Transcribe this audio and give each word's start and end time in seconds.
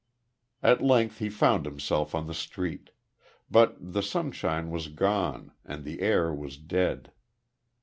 At 0.63 0.81
length 0.81 1.19
he 1.19 1.29
found 1.29 1.63
himself 1.67 2.15
on 2.15 2.25
the 2.25 2.33
street. 2.33 2.89
But 3.51 3.77
the 3.79 4.01
sunshine 4.01 4.71
was 4.71 4.87
gone, 4.87 5.51
and 5.63 5.83
the 5.83 5.99
air 5.99 6.33
was 6.33 6.57
dead.... 6.57 7.11